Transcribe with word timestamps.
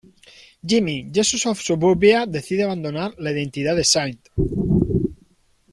Jimmy: 0.65 1.11
Jesus 1.13 1.45
of 1.45 1.61
Suburbia 1.61 2.25
decide 2.25 2.63
abandonar 2.63 3.13
la 3.19 3.31
identidad 3.31 3.75
de 3.75 3.81
St. 3.83 4.19